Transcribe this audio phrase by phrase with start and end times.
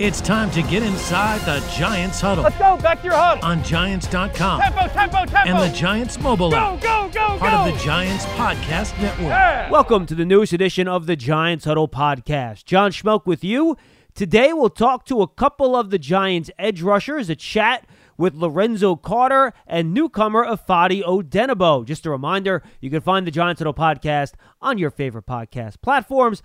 [0.00, 3.44] It's time to get inside the Giants huddle Let's go, back to your huddle.
[3.44, 5.36] on Giants.com Tempo, tempo, tempo.
[5.36, 7.58] and the Giants mobile go, app, go, go, part go.
[7.70, 9.28] of the Giants podcast network.
[9.28, 9.70] Yeah.
[9.70, 12.64] Welcome to the newest edition of the Giants Huddle podcast.
[12.64, 13.76] John Schmeelk with you.
[14.16, 17.86] Today we'll talk to a couple of the Giants edge rushers, a chat
[18.18, 21.84] with Lorenzo Carter and newcomer Ifeadi Odenigbo.
[21.84, 26.42] Just a reminder, you can find the Giants Huddle podcast on your favorite podcast platforms,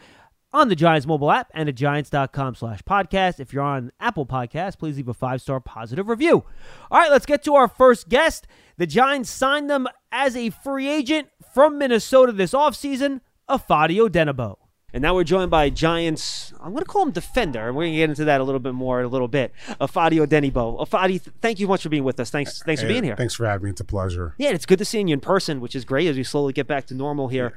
[0.51, 3.39] on the Giants mobile app, and at giants.com slash podcast.
[3.39, 6.43] If you're on Apple Podcasts, please leave a five-star positive review.
[6.89, 8.47] All right, let's get to our first guest.
[8.77, 14.57] The Giants signed them as a free agent from Minnesota this offseason, Ifeadi Odenigbo.
[14.91, 17.93] And now we're joined by Giants, I'm going to call him defender, and we're going
[17.93, 19.53] to get into that a little bit more in a little bit.
[19.79, 20.83] Ifeadi Odenigbo.
[20.83, 22.31] Ifeadi, th- thank you much for being with us.
[22.31, 23.15] Thanks, thanks for being here.
[23.15, 23.69] Thanks for having me.
[23.69, 24.33] It's a pleasure.
[24.39, 26.65] Yeah, it's good to seeing you in person, which is great as we slowly get
[26.65, 27.53] back to normal here.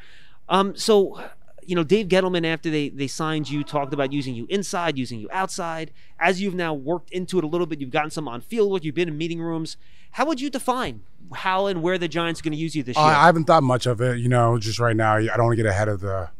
[0.50, 1.22] Um, so,
[1.66, 5.20] you know, Dave Gettleman, after they they signed you, talked about using you inside, using
[5.20, 5.92] you outside.
[6.18, 8.84] As you've now worked into it a little bit, you've gotten some on field work,
[8.84, 9.76] you've been in meeting rooms.
[10.12, 11.02] How would you define
[11.34, 13.04] how and where the Giants are going to use you this year?
[13.04, 14.18] I, I haven't thought much of it.
[14.18, 16.30] You know, just right now, I don't want to get ahead of the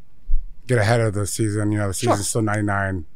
[0.67, 1.73] get ahead of the season.
[1.73, 2.13] You know, the Sure.
[2.13, 3.07] season's still 99,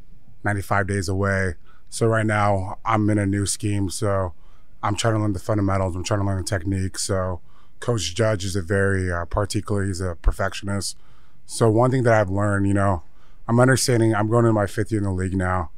[0.43, 1.55] 95 days away.
[1.89, 3.89] So right now, I'm in a new scheme.
[3.89, 4.33] So
[4.83, 5.95] I'm trying to learn the fundamentals.
[5.95, 6.97] I'm trying to learn the technique.
[6.97, 7.41] So
[7.79, 9.85] Coach Judge is a very uh, particular.
[9.85, 10.97] He's a perfectionist.
[11.47, 13.03] So one thing that I've learned, you know,
[13.47, 14.13] I'm understanding.
[14.13, 15.71] I'm going into my fifth year in the league now.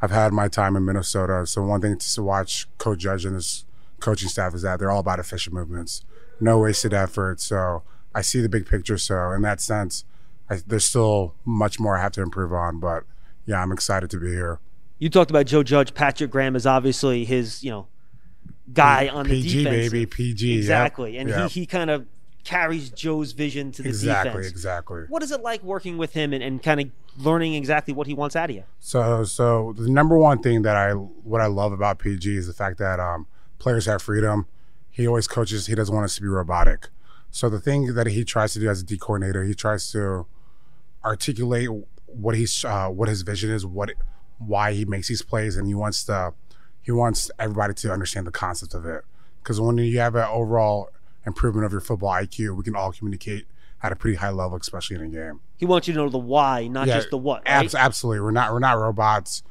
[0.00, 1.46] I've had my time in Minnesota.
[1.46, 3.64] So one thing to watch Coach Judge and his
[3.98, 6.02] coaching staff is that they're all about efficient movements,
[6.40, 7.40] no wasted effort.
[7.40, 7.82] So
[8.14, 8.96] I see the big picture.
[8.96, 10.04] So in that sense,
[10.48, 12.78] I, there's still much more I have to improve on.
[12.78, 13.04] But
[13.44, 14.60] yeah, I'm excited to be here.
[14.98, 15.92] you talked about Joe Judge.
[15.92, 17.88] Patrick Graham is obviously his, you know,
[18.72, 19.52] guy on the defense.
[19.52, 20.52] PG baby, PG.
[20.52, 21.18] yep, Exactly.
[21.18, 21.50] And yep.
[21.50, 22.06] he, he kind of
[22.44, 24.50] carries Joe's vision to the exactly, defense.
[24.50, 24.98] exactly.
[24.98, 25.12] exactly.
[25.12, 28.14] What is it like working with him and, and kind of learning exactly what he
[28.14, 28.64] wants out of you?
[28.78, 32.52] So, so the number one thing that I what I love about PG is the
[32.52, 33.26] fact that um,
[33.58, 34.46] players have freedom.
[34.90, 35.66] He always coaches.
[35.66, 36.88] He doesn't want us to be robotic.
[37.30, 40.26] So the thing that he tries to do as a D coordinator, he tries to
[41.04, 41.68] articulate
[42.06, 43.92] what he's uh, what his vision is, what
[44.38, 46.34] why he makes these plays, and he wants to
[46.82, 49.04] he wants everybody to understand the concept of it.
[49.42, 50.90] Because when you have an overall
[51.26, 53.46] improvement of your football IQ, we can all communicate
[53.82, 55.40] at a pretty high level, especially in a game.
[55.56, 57.42] He wants you to know the why, not Yeah, just the what.
[57.46, 57.64] Right?
[57.64, 58.20] Abs- absolutely.
[58.20, 59.42] We're not we're not robots.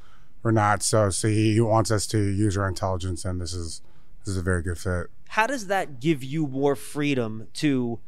[0.43, 0.83] We're not.
[0.83, 3.81] So so he, he wants us to use our intelligence, and this is
[4.25, 5.07] this is a very good fit.
[5.29, 7.99] How does that give you more freedom to?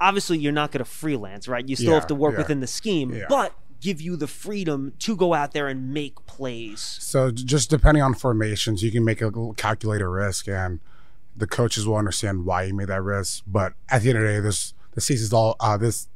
[0.00, 1.68] Obviously, you're not going to freelance, right?
[1.68, 4.92] You still Yeah, have to work yeah, within the scheme, but give you the freedom
[4.98, 6.80] to go out there and make plays.
[6.80, 10.80] So just depending on formations, you can make a little calculated risk, and
[11.36, 13.42] the coaches will understand why you made that risk.
[13.46, 16.08] But at the end of the day, this the season's all uh, this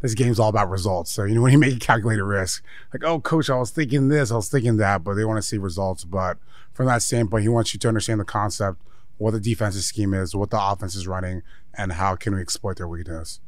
[0.00, 1.10] this game's all about results.
[1.10, 4.08] So you know when you make a calculated risk, like oh coach, I was thinking
[4.08, 6.04] this, I was thinking that, but they want to see results.
[6.04, 6.38] But
[6.72, 8.80] from that standpoint, he wants you to understand the concept,
[9.18, 11.42] what the defensive scheme is, what the offense is running,
[11.74, 13.40] and how can we exploit their weakness.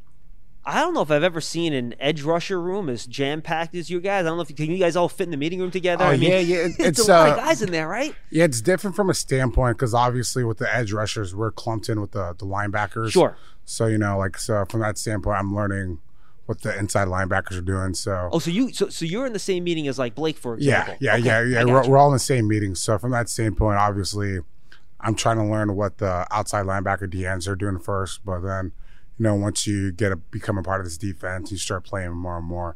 [0.65, 3.89] I don't know if I've ever seen an edge rusher room as jam packed as
[3.89, 4.25] you guys.
[4.25, 6.03] I don't know if you, can you guys all fit in the meeting room together.
[6.05, 7.87] Oh, I mean, yeah, yeah, it- it's, it's, a lot of uh, guys in there,
[7.87, 8.15] right?
[8.29, 11.99] Yeah, it's different from a standpoint because obviously with the edge rushers, we're clumped in
[11.99, 13.11] with the, the linebackers.
[13.11, 13.35] Sure.
[13.65, 15.99] So you know, like so from that standpoint, I'm learning
[16.45, 17.93] what the inside linebackers are doing.
[17.93, 20.57] So Oh, so you so, so you're in the same meeting as like Blake, for
[20.59, 20.97] yeah, example.
[21.01, 21.63] yeah, Okay, yeah, yeah.
[21.65, 22.75] We're, we're all in the same meeting.
[22.75, 24.39] So from that standpoint, obviously,
[25.01, 28.25] I'm trying to learn what the outside linebacker DNs are doing first.
[28.25, 28.73] But then,
[29.17, 32.11] you know, once you get a become a part of this defense, you start playing
[32.11, 32.75] more and more.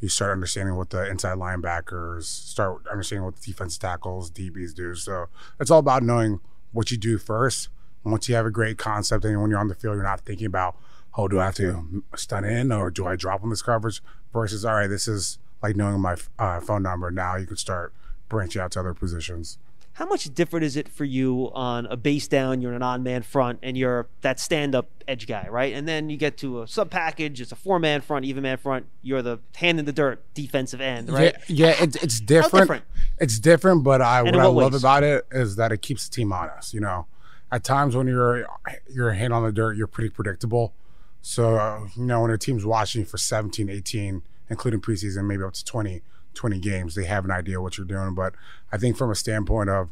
[0.00, 4.94] You start understanding what the inside linebackers start understanding what the defense tackles, DBs do.
[4.94, 5.26] So
[5.58, 6.40] it's all about knowing
[6.72, 7.68] what you do first.
[8.04, 10.46] Once you have a great concept, and when you're on the field, you're not thinking
[10.46, 10.76] about,
[11.16, 14.00] oh, do I have to stun in or do I drop on this coverage?
[14.32, 17.10] Versus, all right, this is like knowing my uh, phone number.
[17.10, 17.92] Now you can start
[18.28, 19.58] branching out to other positions.
[19.98, 22.60] How much different is it for you on a base down?
[22.60, 25.74] You're an on man front, and you're that stand up edge guy, right?
[25.74, 27.40] And then you get to a sub package.
[27.40, 28.86] It's a four man front, even man front.
[29.02, 31.34] You're the hand in the dirt defensive end, right?
[31.48, 32.62] Yeah, yeah, it's it's different.
[32.62, 32.84] different?
[33.18, 34.80] It's different, but I what in I love ways?
[34.80, 36.72] about it is that it keeps the team honest.
[36.72, 37.08] You know,
[37.50, 38.46] at times when you're
[38.88, 40.74] you're a hand on the dirt, you're pretty predictable.
[41.22, 45.54] So uh, you know when a team's watching for 17, 18, including preseason, maybe up
[45.54, 46.02] to 20,
[46.34, 48.14] 20 games, they have an idea what you're doing.
[48.14, 48.34] But
[48.72, 49.90] I think from a standpoint of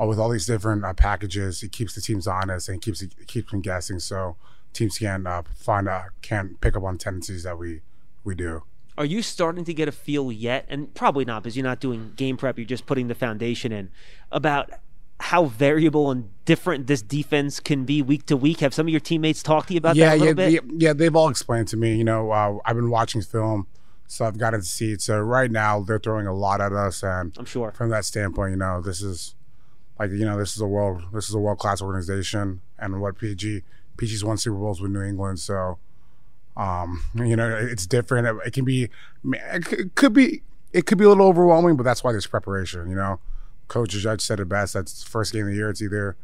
[0.00, 3.14] uh, with all these different uh, packages, it keeps the teams honest and keeps it
[3.26, 3.98] keeps them guessing.
[3.98, 4.36] So
[4.72, 7.80] teams can uh, find uh, can pick up on tendencies that we
[8.24, 8.62] we do.
[8.96, 10.66] Are you starting to get a feel yet?
[10.68, 13.90] And probably not because you're not doing game prep, you're just putting the foundation in
[14.32, 14.70] about
[15.20, 18.60] how variable and different this defense can be week to week.
[18.60, 20.52] Have some of your teammates talked to you about yeah, that a yeah, bit?
[20.52, 20.92] yeah, yeah.
[20.92, 21.96] They've all explained to me.
[21.96, 23.66] You know, uh, I've been watching film
[24.08, 25.02] So I've gotten to see it.
[25.02, 27.70] So right now they're throwing a lot at us, and I'm sure.
[27.72, 29.34] from that standpoint, you know, this is
[29.98, 33.18] like you know, this is a world this is a world class organization, and what
[33.18, 33.62] PG
[33.96, 35.78] PG's won Super Bowls with New England, so
[36.58, 38.26] um, you know, it's different.
[38.26, 38.90] It, it can be,
[39.24, 42.90] it could be, it could be a little overwhelming, but that's why there's preparation.
[42.90, 43.20] You know,
[43.68, 44.74] Coach Judge said it best.
[44.74, 45.70] That's the first game of the year.
[45.70, 46.16] It's either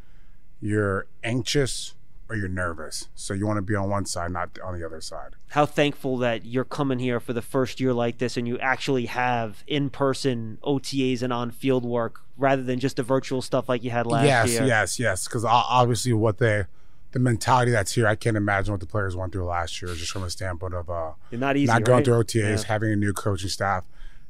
[0.60, 1.94] you're anxious
[2.28, 3.08] or you're nervous.
[3.14, 5.32] So you want to be on one side, not on the other side.
[5.48, 9.06] How thankful that you're coming here for the first year like this and you actually
[9.06, 13.84] have in person OTAs and on field work rather than just the virtual stuff like
[13.84, 14.60] you had last yes, year.
[14.62, 15.28] Yes, yes, yes.
[15.28, 16.64] Because obviously, what they,
[17.12, 20.10] the mentality that's here, I can't imagine what the players went through last year, just
[20.10, 22.04] from a standpoint of uh, not easy, not going right?
[22.04, 22.68] through OTAs, Yeah.
[22.68, 23.84] having a new coaching staff,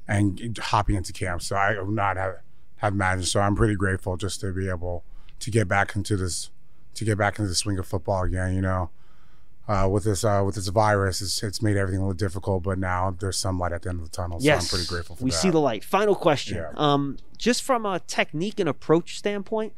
[0.06, 1.43] and hopping into camp.
[1.43, 2.41] So I would not have
[2.76, 3.29] have imagined.
[3.29, 5.05] So I'm pretty grateful just to be able
[5.41, 6.50] to get back into this,
[6.94, 8.55] to get back into the swing of football again.
[8.55, 8.91] You know,
[9.69, 12.79] uh, with this uh, with this virus, it's, it's made everything a little difficult, but
[12.79, 14.41] now there's some light at the end of the tunnel.
[14.41, 15.25] So Yes, I'm pretty grateful for that.
[15.25, 15.37] we that.
[15.37, 15.85] see the light.
[15.85, 16.56] Final question.
[16.58, 16.70] Yeah.
[16.76, 19.73] Um, just from a technique and approach standpoint,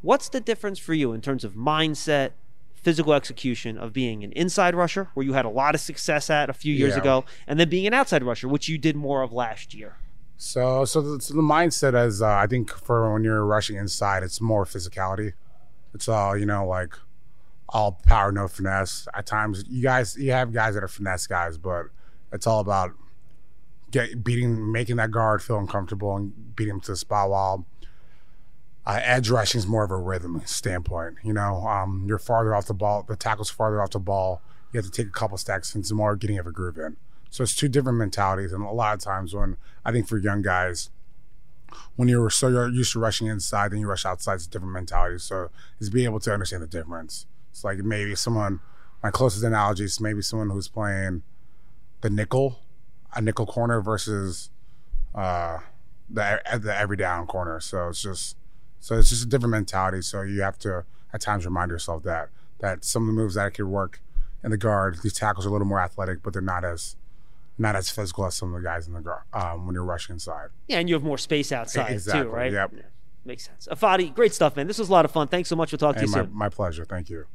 [0.00, 2.30] what's the difference for you in terms of mindset,
[2.74, 6.50] physical execution of being an inside rusher, where you had a lot of success at
[6.50, 7.00] a few years Yeah.
[7.00, 9.96] ago, and then being an outside rusher, which you did more of last year?
[10.36, 14.24] So, so the, so the mindset is, uh, I think, for when you're rushing inside,
[14.24, 15.34] it's more physicality.
[15.94, 16.94] It's all you know, like
[17.68, 19.08] all power, no finesse.
[19.14, 21.86] At times, you guys, you have guys that are finesse guys, but
[22.32, 22.92] it's all about
[23.90, 27.30] get beating, making that guard feel uncomfortable and beating him to the spot.
[27.30, 27.66] While
[28.84, 31.18] uh, edge rushing is more of a rhythm standpoint.
[31.22, 33.04] You know, um, you're farther off the ball.
[33.06, 34.42] The tackle's farther off the ball.
[34.72, 36.96] You have to take a couple stacks, and it's more getting of a groove in.
[37.30, 40.42] So it's two different mentalities, and a lot of times when I think for young
[40.42, 40.90] guys,
[41.96, 44.72] when you're so you're used to rushing inside, then you rush outside, it's a different
[44.72, 45.18] mentality.
[45.18, 47.26] So it's being able to understand the difference.
[47.50, 48.60] It's like maybe someone,
[49.02, 51.22] my closest analogy is maybe someone who's playing
[52.00, 52.60] the nickel,
[53.14, 54.50] a nickel corner versus
[55.14, 55.58] uh,
[56.08, 57.60] the the every down corner.
[57.60, 58.36] So it's just
[58.80, 60.02] so it's just a different mentality.
[60.02, 62.30] So you have to at times remind yourself that
[62.60, 64.00] that some of the moves that could work
[64.42, 66.96] in the guard, these tackles are a little more athletic, but they're not as
[67.58, 70.14] not as physical as some of the guys in the guard um, when you're rushing
[70.14, 70.48] inside.
[70.68, 72.52] Yeah, and you have more space outside exactly, too, right?
[72.52, 72.72] yep.
[72.74, 72.82] Yeah,
[73.24, 73.68] Makes sense.
[73.70, 74.66] Ifeadi, great stuff, man.
[74.66, 75.28] This was a lot of fun.
[75.28, 75.70] Thanks so much.
[75.70, 76.30] We'll talk to Hey, you my, soon.
[76.34, 76.84] my pleasure.
[76.84, 77.26] Thank you.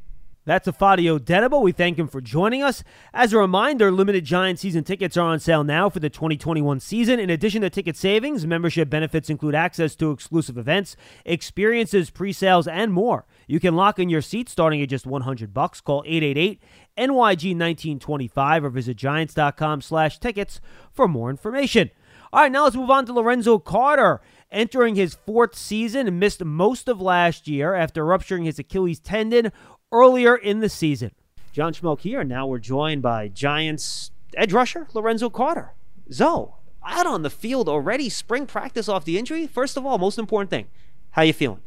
[0.44, 1.60] That's Ifeadi Odenigbo.
[1.60, 2.82] We thank him for joining us.
[3.12, 7.20] As a reminder, limited Giant season tickets are on sale now for the 2021 season.
[7.20, 12.92] In addition to ticket savings, membership benefits include access to exclusive events, experiences, pre-sales, and
[12.92, 13.26] more.
[13.48, 15.80] You can lock in your seat starting at just 100 bucks.
[15.80, 16.62] Call 888
[16.98, 20.60] NYG 1925 or visit giants.com slash tickets
[20.92, 21.90] for more information.
[22.30, 24.20] All right, now let's move on to Lorenzo Carter.
[24.50, 29.50] Entering his fourth season and missed most of last year after rupturing his Achilles tendon
[29.92, 31.10] earlier in the season.
[31.52, 32.24] John Schmeelk here.
[32.24, 35.72] Now we're joined by Giants edge rusher Lorenzo Carter.
[36.12, 36.52] Zoe,
[36.86, 39.46] out on the field already, spring practice off the injury.
[39.46, 40.66] First of all, most important thing,
[41.10, 41.60] how you feeling?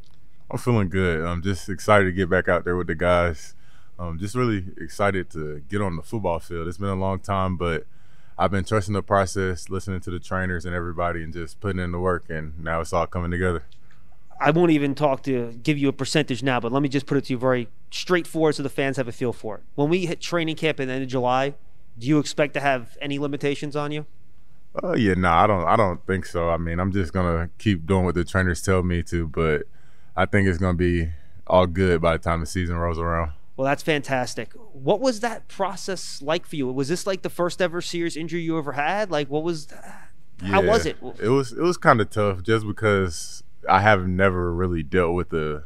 [0.52, 1.26] I'm feeling good.
[1.26, 3.56] I'm just excited to get back out there with the guys.
[3.98, 6.68] I'm just really excited to get on the football field.
[6.68, 7.86] It's been a long time, but
[8.38, 11.94] I've been trusting the process, listening to the trainers and everybody, and just putting in
[11.94, 12.26] the work.
[12.30, 13.64] And now it's all coming together.
[14.42, 17.18] I won't even talk to give you a percentage now, but let me just put
[17.18, 19.64] it to you very straightforward so the fans have a feel for it.
[19.76, 21.54] When we hit training camp at the end of July,
[21.98, 24.06] do you expect to have any limitations on you?
[24.84, 25.66] Oh yeah, no, I don't.
[25.66, 26.50] I don't think so.
[26.50, 29.64] I mean, I'm just gonna keep doing what the trainers tell me to, but
[30.16, 31.10] I think it's gonna be
[31.48, 33.32] all good by the time the season rolls around.
[33.58, 34.54] Well, that's fantastic.
[34.74, 36.68] What was that process like for you?
[36.68, 39.12] Was this like the first ever serious injury you ever had?
[39.12, 40.10] Like, what was that?
[40.42, 40.98] How was it?
[41.22, 41.52] It was.
[41.52, 45.66] It was kind of tough, just because I have never really dealt with a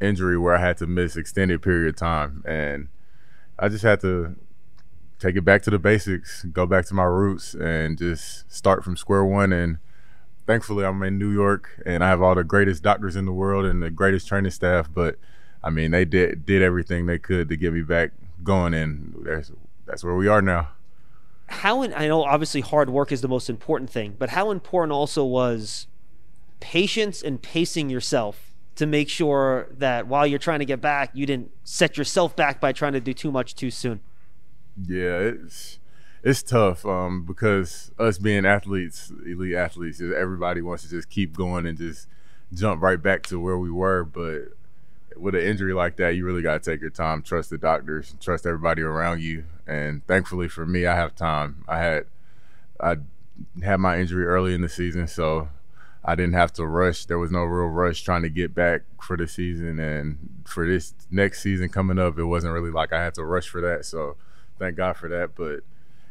[0.00, 2.88] injury where I had to miss extended period of time, and
[3.58, 4.36] I just had to
[5.18, 8.96] take it back to the basics, go back to my roots, and just start from
[8.96, 9.52] square one.
[9.52, 9.78] And
[10.46, 13.64] thankfully, I'm in New York, and I have all the greatest doctors in the world
[13.64, 14.88] and the greatest training staff.
[14.92, 15.16] But
[15.62, 19.52] I mean, they did did everything they could to get me back going, and that's
[19.86, 20.68] that's where we are now.
[21.46, 24.92] How, in, I know obviously hard work is the most important thing, but how important
[24.92, 25.86] also was
[26.60, 31.26] patience and pacing yourself to make sure that while you're trying to get back, you
[31.26, 34.00] didn't set yourself back by trying to do too much too soon?
[34.82, 35.78] Yeah, it's
[36.24, 41.66] it's tough um, because us being athletes, elite athletes, everybody wants to just keep going
[41.66, 42.08] and just
[42.52, 44.04] jump right back to where we were.
[44.04, 44.54] But
[45.16, 48.16] with an injury like that, you really got to take your time, trust the doctors,
[48.20, 49.44] trust everybody around you.
[49.66, 51.62] And thankfully for me, I have time.
[51.68, 52.06] I had
[52.80, 52.96] I
[53.62, 55.50] had my injury early in the season, so
[56.02, 57.04] I didn't have to rush.
[57.04, 60.94] There was no real rush trying to get back for the season, and for this
[61.10, 63.84] next season coming up, it wasn't really like I had to rush for that.
[63.84, 64.16] So
[64.58, 65.34] thank God for that.
[65.34, 65.64] But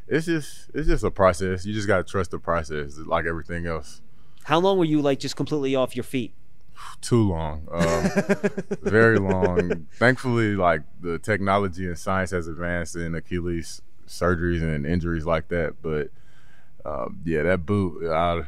[0.08, 1.66] it's just it's just a process.
[1.66, 4.02] You just gotta trust the process, like everything else.
[4.44, 6.34] How long were you like just completely off your feet?
[7.02, 8.10] Too long, um,
[8.82, 9.88] very long.
[9.94, 15.76] Thankfully, like the technology and science has advanced in Achilles surgeries and injuries like that.
[15.82, 16.10] But
[16.86, 18.44] um, yeah, that boot, I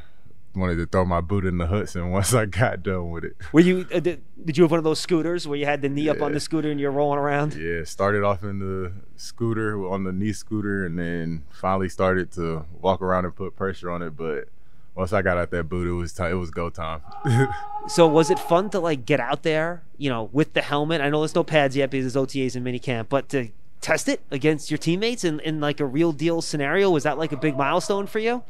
[0.55, 3.35] wanted to throw my boot in the Hudson once I got done with it.
[3.51, 3.87] Were you?
[3.93, 6.21] Uh, did, did you have one of those scooters where you had the knee up
[6.21, 7.55] on the scooter and you're rolling around?
[7.55, 12.65] Yeah, started off in the scooter on the knee scooter, and then finally started to
[12.81, 14.11] walk around and put pressure on it.
[14.11, 14.49] But
[14.95, 16.31] once I got out that boot, it was time.
[16.31, 17.01] It was go time.
[17.87, 21.01] So was it fun to like get out there, you know, with the helmet?
[21.01, 24.21] I know there's no pads yet because there's OTAs and minicamp, but to test it
[24.31, 27.55] against your teammates in, in like a real deal scenario, was that like a big
[27.55, 28.43] milestone for you?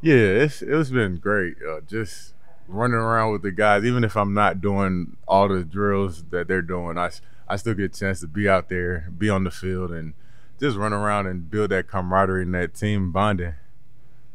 [0.00, 1.56] Yeah, it's it's been great.
[1.66, 2.34] Uh, just
[2.68, 6.62] running around with the guys, even if I'm not doing all the drills that they're
[6.62, 7.10] doing, I
[7.48, 10.14] I still get a chance to be out there, be on the field, and
[10.60, 13.54] just run around and build that camaraderie and that team bonding.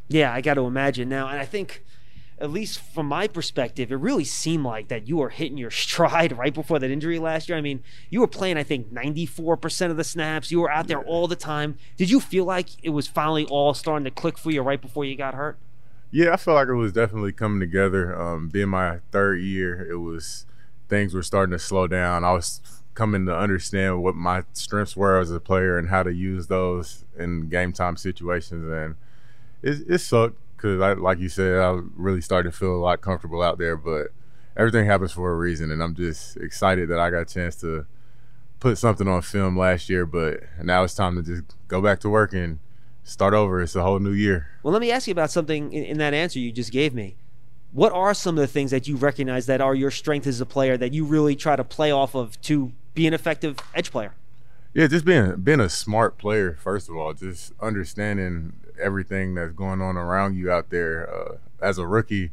[0.09, 1.83] Yeah, I got to imagine now, and I think.
[2.43, 6.37] At least from my perspective, it really seemed like that you were hitting your stride
[6.37, 7.57] right before that injury last year.
[7.57, 10.51] I mean, you were playing, I think, 94% of the snaps.
[10.51, 11.77] You were out there all the time.
[11.97, 15.05] Did you feel like it was finally all starting to click for you right before
[15.05, 15.57] you got hurt?
[16.11, 18.19] Yeah, I felt like it was definitely coming together.
[18.21, 20.45] Um, being my third year, it was
[20.89, 22.23] things were starting to slow down.
[22.23, 22.61] I was
[22.93, 27.05] coming to understand what my strengths were as a player and how to use those
[27.17, 28.95] in game time situations, and
[29.63, 33.01] it, it sucked because, I, like you said, I really started to feel a lot
[33.01, 33.75] comfortable out there.
[33.75, 34.13] But
[34.55, 37.85] everything happens for a reason, and I'm just excited that I got a chance to
[38.61, 40.05] put something on film last year.
[40.05, 42.59] But now it's time to just go back to work and
[43.03, 43.61] start over.
[43.61, 44.47] It's a whole new year.
[44.63, 47.17] Well, let me ask you about something in, in, that answer you just gave me.
[47.73, 50.45] What are some of the things that you recognize that are your strength as a
[50.45, 54.13] player that you really try to play off of to be an effective edge player?
[54.73, 59.81] Yeah, just being being a smart player first of all, just understanding everything that's going
[59.81, 61.13] on around you out there.
[61.13, 62.31] Uh, as a rookie,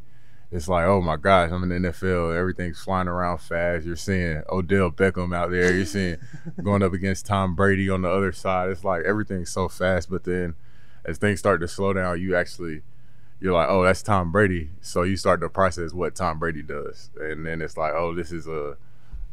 [0.51, 2.37] it's like, oh my gosh, I'm in the NFL.
[2.37, 3.85] Everything's flying around fast.
[3.85, 5.75] You're seeing Odell Beckham out there.
[5.75, 6.17] You're seeing
[6.63, 8.71] going up against Tom Brady on the other side.
[8.71, 10.11] It's like everything's so fast.
[10.11, 10.55] But then
[11.05, 12.83] as things start to slow down, you actually
[13.39, 14.71] you're like, oh, that's Tom Brady.
[14.81, 18.33] So you start to process what Tom Brady does, and then it's like, oh, this
[18.33, 18.77] is a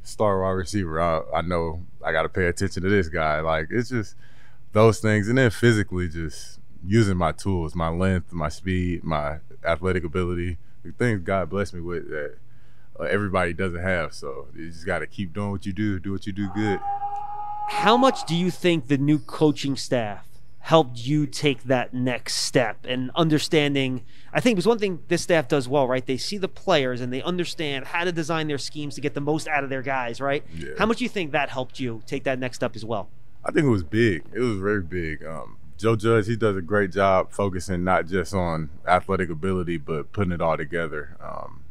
[0.04, 1.01] star wide receiver.
[1.01, 3.39] I, I know I got to pay attention to this guy.
[3.42, 4.16] Like it's just
[4.74, 10.04] those things, and then physically just using my tools, my length, my speed, my athletic
[10.04, 12.38] ability, the things God blessed me with that
[13.00, 14.13] uh, everybody doesn't have.
[14.13, 16.80] So you just got to keep doing what you do, do what you do good.
[17.70, 20.26] How much do you think the new coaching staff
[20.67, 24.03] helped you take that next step and understanding?
[24.33, 26.05] I think it was one thing this staff does well, right?
[26.05, 29.21] They see the players and they understand how to design their schemes to get the
[29.21, 30.43] most out of their guys, right?
[30.53, 30.71] Yeah.
[30.77, 33.07] How much do you think that helped you take that next step as well?
[33.45, 34.25] I think it was big.
[34.33, 35.25] It was very big.
[35.25, 40.12] Um, Joe Judge, he does a great job focusing not just on athletic ability, but
[40.12, 41.15] putting it all together.
[41.21, 41.63] Um,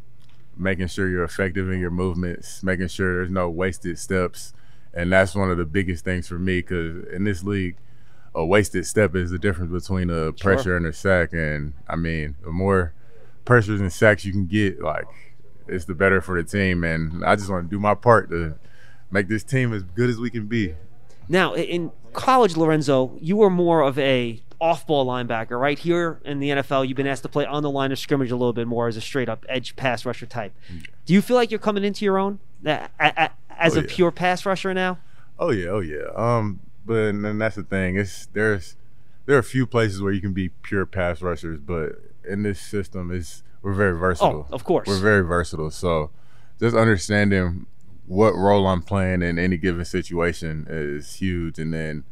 [0.56, 4.54] making sure you're effective in your movements, making sure there's no wasted steps.
[4.94, 7.76] And that's one of the biggest things for me because in this league,
[8.36, 10.76] a wasted step is the difference between a pressure Sure.
[10.76, 11.32] and a sack.
[11.32, 12.92] And I mean, the more
[13.44, 15.06] pressures and sacks you can get, like,
[15.66, 16.84] it's the better for the team.
[16.84, 18.54] And I just want to do my part to
[19.10, 20.74] make this team as good as we can be.
[21.28, 25.78] Now, in college, Lorenzo, you were more of a off-ball linebacker, right?
[25.78, 28.36] Here in the NFL, you've been asked to play on the line of scrimmage a
[28.36, 30.52] little bit more as a straight-up edge pass rusher type.
[31.04, 33.88] Do you feel like you're coming into your own a- a- as Oh, a yeah.
[33.90, 34.98] pure pass rusher now?
[35.38, 36.04] Oh yeah, oh yeah.
[36.14, 37.96] Um, but and that's the thing.
[37.96, 38.76] It's there's
[39.26, 41.92] there are a few places where you can be pure pass rushers, but
[42.26, 44.46] in this system, is we're very oh, versatile.
[44.50, 44.86] Oh, of course.
[44.88, 45.70] we're very versatile.
[45.70, 46.10] So
[46.60, 47.66] just understanding
[48.06, 52.04] what role I'm playing in any given situation is huge, and then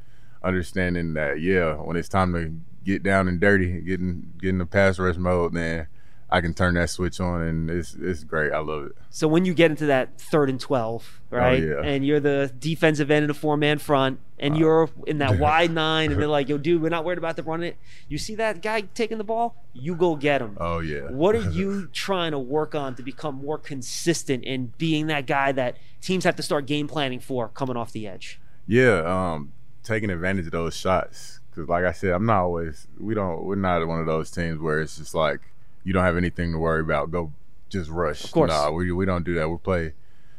[0.42, 2.54] understanding that yeah, when it's time to
[2.84, 5.86] get down and dirty, getting getting the pass rush mode, then
[6.30, 8.52] I can turn that switch on, and it's it's great.
[8.52, 8.92] I love it.
[9.10, 11.80] So when you get into that third and twelve, right, Oh, yeah.
[11.82, 16.10] and you're the defensive end in a four-man front, and you're in that wide nine,
[16.10, 17.76] and they're like, "Yo, dude, we're not worried about the running it."
[18.08, 20.56] You see that guy taking the ball, you go get him.
[20.60, 21.10] Oh yeah.
[21.10, 25.52] What are you trying to work on to become more consistent in being that guy
[25.52, 28.40] that teams have to start game planning for coming off the edge?
[28.66, 29.02] Yeah,
[29.34, 29.52] um,
[29.82, 31.40] taking advantage of those shots.
[31.54, 32.88] Cause like I said, I'm not always.
[32.98, 33.44] We don't.
[33.44, 35.40] We're not one of those teams where it's just like
[35.84, 37.10] you don't have anything to worry about.
[37.10, 37.32] Go,
[37.68, 38.24] just rush.
[38.24, 38.50] Of course.
[38.50, 39.48] Nah, we we don't do that.
[39.48, 39.92] We play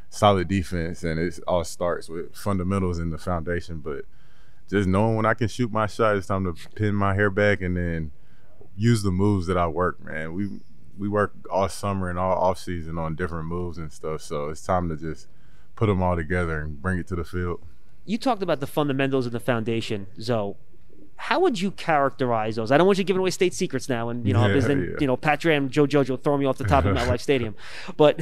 [0.09, 3.79] solid defense, and it all starts with fundamentals in the foundation.
[3.79, 4.05] But
[4.69, 7.61] just knowing when I can shoot my shot, it's time to pin my hair back
[7.61, 8.11] and then
[8.75, 10.03] use the moves that I work.
[10.03, 10.59] Man, we
[10.97, 14.21] we work all summer and all off season on different moves and stuff.
[14.21, 15.27] So it's time to just
[15.75, 17.61] put them all together and bring it to the field.
[18.05, 20.55] You talked about the fundamentals and the foundation, Zoe.
[21.17, 22.71] How would you characterize those?
[22.71, 24.97] I don't want you giving away state secrets now, and you know, Yeah, then yeah.
[24.99, 27.55] you know, Pat Graham, Joe Jojo throw me off the top of MetLife Stadium.
[27.97, 28.19] But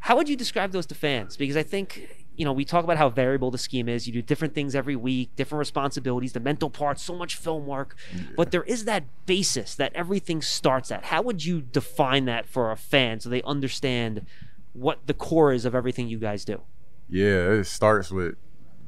[0.00, 1.36] how would you describe those to fans?
[1.36, 4.06] Because I think you know we talk about how variable the scheme is.
[4.06, 7.94] You do different things every week, different responsibilities, the mental part, so much film work.
[8.36, 11.04] But there is that basis that everything starts at.
[11.04, 14.26] How would you define that for a fan so they understand
[14.72, 16.62] what the core is of everything you guys do?
[17.08, 18.36] Yeah, it starts with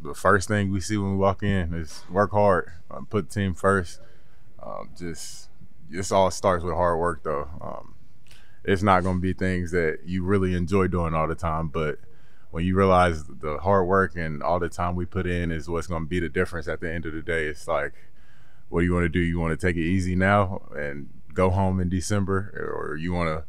[0.05, 3.55] the first thing we see when we walk in is work hard, um, put team
[3.55, 4.01] first.
[4.63, 5.49] Um, just
[5.91, 7.49] this all starts with hard work, though.
[7.61, 7.95] Um,
[8.65, 11.99] it's not going to be things that you really enjoy doing all the time, but
[12.51, 15.87] when you realize the hard work and all the time we put in is what's
[15.87, 17.95] going to be the difference at the end of the day, it's like,
[18.69, 19.19] what do you want to do?
[19.19, 23.29] You want to take it easy now and go home in December, or you want
[23.29, 23.45] to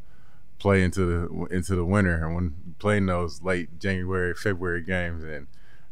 [0.58, 5.46] play into the into the winter and when playing those late January, February games, and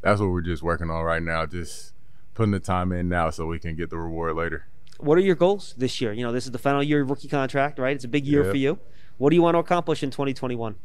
[0.05, 1.47] that's what we're just working on right now.
[1.47, 1.95] Just
[2.35, 4.67] putting the time in now so we can get the reward later.
[4.99, 6.13] What are your goals this year?
[6.13, 7.95] You know, this is the final year of rookie contract, right?
[7.97, 8.51] It's a big year Yep.
[8.53, 8.79] for you.
[9.19, 10.77] What do you want to accomplish in 2021?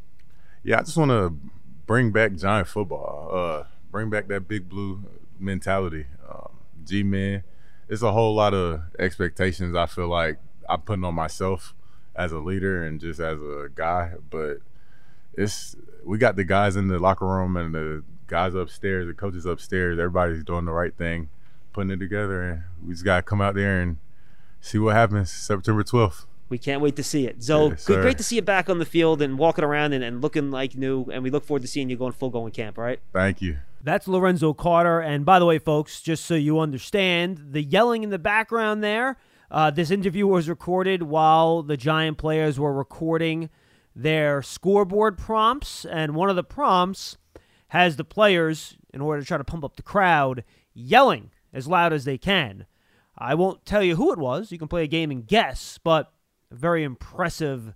[0.64, 1.36] Yeah, I just want to
[1.86, 3.30] bring back giant football.
[3.32, 5.04] Uh, bring back that big blue
[5.40, 6.06] mentality.
[6.28, 6.50] Um,
[6.84, 7.44] G men,
[7.88, 9.76] it's a whole lot of expectations.
[9.76, 11.74] I feel like I'm putting on myself
[12.16, 14.58] as a leader and just as a guy, but
[15.34, 19.46] it's we got the guys in the locker room and the guys upstairs, the coaches
[19.46, 20.00] upstairs.
[20.00, 21.30] Everybody's doing the right thing,
[21.74, 23.98] putting it together, and we just gotta come out there and
[24.62, 26.26] see what happens September 12th.
[26.48, 27.44] We can't wait to see it.
[27.44, 30.04] Zo, Yes, good, great to see you back on the field and walking around and,
[30.04, 31.06] and looking like new.
[31.12, 33.00] And we look forward to seeing you going full going camp, all right?
[33.14, 33.58] Thank you.
[33.84, 35.00] That's Lorenzo Carter.
[35.00, 39.18] And by the way, folks, just so you understand, the yelling in the background there,
[39.52, 43.52] uh, this interview was recorded while the Giant players were recording
[43.96, 45.86] their scoreboard prompts.
[45.86, 47.19] And one of the prompts
[47.70, 51.94] has the players, in order to try to pump up the crowd, yelling as loud
[51.94, 52.66] as they can.
[53.18, 54.52] I won't tell you who it was.
[54.52, 56.12] You can play a game and guess, but
[56.52, 57.74] a very impressive,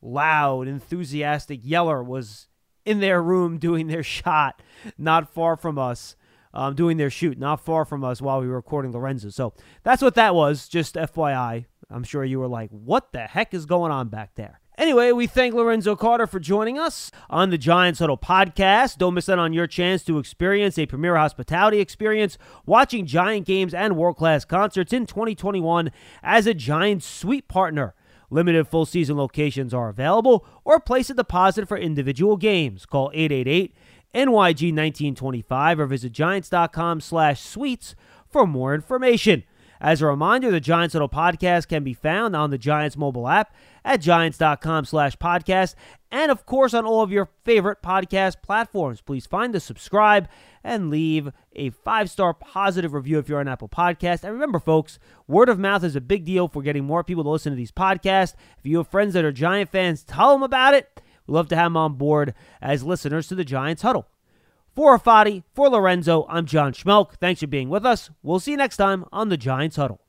[0.00, 2.48] loud, enthusiastic yeller was
[2.84, 4.62] in their room doing their shot,
[4.96, 6.16] not far from us,
[6.52, 9.30] um, doing their shoot, not far from us while we were recording Lorenzo.
[9.30, 9.52] So
[9.82, 11.66] that's what that was, just FYI.
[11.90, 14.60] I'm sure you were like, what the heck is going on back there?
[14.84, 18.98] Anyway, we thank Lorenzo Carter for joining us on the Giants Huddle podcast.
[18.98, 23.72] Don't miss out on your chance to experience a premier hospitality experience watching Giant games
[23.72, 25.90] and world class concerts in 2021
[26.22, 27.94] as a Giants suite partner.
[28.28, 32.84] Limited full season locations are available or place a deposit for individual games.
[32.84, 33.74] Call 888
[34.14, 37.94] NYG 1925 or visit giants.com slash suites
[38.28, 39.44] for more information.
[39.84, 43.54] As a reminder, the Giants Huddle podcast can be found on the Giants mobile app
[43.84, 45.74] at giants.com slash podcast
[46.10, 49.02] and, of course, on all of your favorite podcast platforms.
[49.02, 50.26] Please find the subscribe
[50.64, 54.24] and leave a five-star positive review if you're on Apple Podcast.
[54.24, 57.28] And remember, folks, word of mouth is a big deal for getting more people to
[57.28, 58.32] listen to these podcasts.
[58.58, 61.02] If you have friends that are Giant fans, tell them about it.
[61.26, 64.08] We'd love to have them on board as listeners to the Giants Huddle.
[64.74, 67.12] For Ifeadi, for Lorenzo, I'm John Schmeelk.
[67.20, 68.10] Thanks for being with us.
[68.24, 70.03] We'll see you next time on the Giants Huddle.